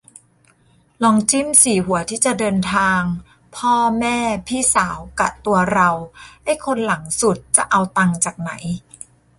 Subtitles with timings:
[1.03, 3.01] ลองจิ้มสี่หัวที่จะเดินทาง
[3.57, 5.89] พ่อ แม่ พี่สาว กะตัวเรา
[6.43, 8.51] ไอ้คนหลังสุดจะเอาตังค์จากไหน